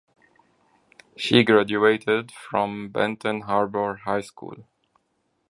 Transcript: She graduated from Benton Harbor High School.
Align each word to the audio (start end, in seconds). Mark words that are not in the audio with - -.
She 1.15 1.43
graduated 1.43 2.31
from 2.31 2.89
Benton 2.89 3.41
Harbor 3.41 3.97
High 3.97 4.21
School. 4.21 4.65